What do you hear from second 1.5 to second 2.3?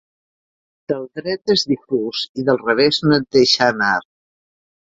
és difús